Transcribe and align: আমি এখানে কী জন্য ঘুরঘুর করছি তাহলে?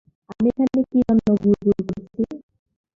আমি 0.29 0.47
এখানে 0.51 0.79
কী 0.91 0.99
জন্য 1.07 1.27
ঘুরঘুর 1.41 1.77
করছি 1.79 2.21
তাহলে? 2.21 2.35